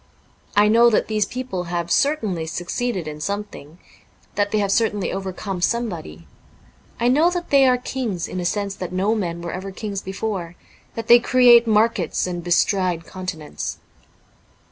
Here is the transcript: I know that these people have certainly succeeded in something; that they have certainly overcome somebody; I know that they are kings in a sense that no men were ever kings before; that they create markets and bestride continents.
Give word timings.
I 0.55 0.67
know 0.67 0.89
that 0.89 1.09
these 1.09 1.27
people 1.27 1.65
have 1.65 1.91
certainly 1.91 2.47
succeeded 2.47 3.07
in 3.07 3.21
something; 3.21 3.77
that 4.33 4.49
they 4.49 4.57
have 4.57 4.71
certainly 4.71 5.13
overcome 5.13 5.61
somebody; 5.61 6.27
I 6.99 7.07
know 7.07 7.29
that 7.29 7.51
they 7.51 7.67
are 7.67 7.77
kings 7.77 8.27
in 8.27 8.39
a 8.39 8.45
sense 8.45 8.73
that 8.77 8.91
no 8.91 9.13
men 9.13 9.43
were 9.43 9.53
ever 9.53 9.69
kings 9.71 10.01
before; 10.01 10.55
that 10.95 11.05
they 11.07 11.19
create 11.19 11.67
markets 11.67 12.25
and 12.25 12.43
bestride 12.43 13.05
continents. 13.05 13.77